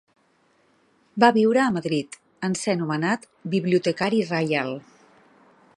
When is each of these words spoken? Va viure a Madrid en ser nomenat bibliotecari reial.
Va 1.23 1.29
viure 1.35 1.61
a 1.65 1.73
Madrid 1.75 2.17
en 2.49 2.57
ser 2.63 2.75
nomenat 2.81 3.29
bibliotecari 3.57 4.25
reial. 4.33 4.77